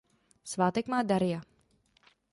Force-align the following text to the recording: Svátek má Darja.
Svátek 0.43 0.87
má 0.87 1.03
Darja. 1.03 1.41